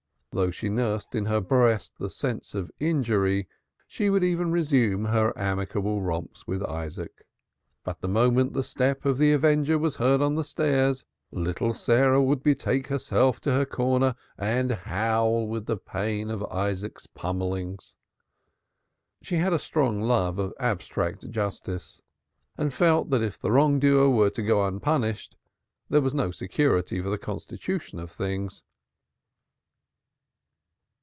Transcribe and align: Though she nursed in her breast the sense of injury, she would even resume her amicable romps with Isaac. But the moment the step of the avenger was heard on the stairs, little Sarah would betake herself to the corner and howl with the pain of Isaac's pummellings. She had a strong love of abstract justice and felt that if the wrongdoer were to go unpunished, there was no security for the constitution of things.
Though 0.33 0.49
she 0.49 0.69
nursed 0.69 1.13
in 1.13 1.25
her 1.25 1.41
breast 1.41 1.95
the 1.99 2.09
sense 2.09 2.55
of 2.55 2.71
injury, 2.79 3.49
she 3.85 4.09
would 4.09 4.23
even 4.23 4.49
resume 4.49 5.03
her 5.03 5.37
amicable 5.37 6.01
romps 6.01 6.47
with 6.47 6.63
Isaac. 6.63 7.25
But 7.83 7.99
the 7.99 8.07
moment 8.07 8.53
the 8.53 8.63
step 8.63 9.03
of 9.03 9.17
the 9.17 9.33
avenger 9.33 9.77
was 9.77 9.97
heard 9.97 10.21
on 10.21 10.35
the 10.35 10.45
stairs, 10.45 11.03
little 11.31 11.73
Sarah 11.73 12.23
would 12.23 12.43
betake 12.43 12.87
herself 12.87 13.41
to 13.41 13.51
the 13.51 13.65
corner 13.65 14.15
and 14.37 14.71
howl 14.71 15.47
with 15.49 15.65
the 15.65 15.75
pain 15.75 16.29
of 16.29 16.45
Isaac's 16.45 17.07
pummellings. 17.07 17.95
She 19.21 19.35
had 19.35 19.51
a 19.51 19.59
strong 19.59 19.99
love 19.99 20.39
of 20.39 20.53
abstract 20.61 21.29
justice 21.29 22.01
and 22.57 22.73
felt 22.73 23.09
that 23.09 23.21
if 23.21 23.37
the 23.37 23.51
wrongdoer 23.51 24.09
were 24.09 24.29
to 24.29 24.41
go 24.41 24.65
unpunished, 24.65 25.35
there 25.89 25.99
was 25.99 26.13
no 26.13 26.31
security 26.31 27.01
for 27.01 27.09
the 27.09 27.17
constitution 27.17 27.99
of 27.99 28.09
things. 28.09 28.63